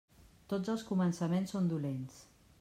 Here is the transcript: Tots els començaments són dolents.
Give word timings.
Tots 0.53 0.71
els 0.75 0.85
començaments 0.87 1.55
són 1.57 1.69
dolents. 1.75 2.19